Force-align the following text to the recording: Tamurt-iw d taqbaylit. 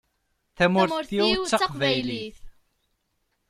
Tamurt-iw 0.57 1.29
d 1.41 1.47
taqbaylit. 1.51 2.37